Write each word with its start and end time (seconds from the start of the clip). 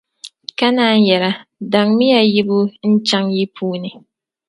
Ka 0.57 0.67
naan 0.75 0.99
yεra, 1.07 1.31
daŋmi 1.71 2.05
ya 2.13 2.19
yibu 2.33 2.57
n-chaŋ 2.91 3.25
yi 3.35 3.43
puuni. 3.55 3.89